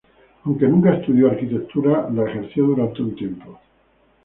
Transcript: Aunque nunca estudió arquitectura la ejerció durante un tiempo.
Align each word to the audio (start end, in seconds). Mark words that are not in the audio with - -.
Aunque 0.45 0.67
nunca 0.67 0.95
estudió 0.95 1.27
arquitectura 1.29 2.09
la 2.09 2.25
ejerció 2.27 2.63
durante 2.65 3.03
un 3.03 3.15
tiempo. 3.15 3.59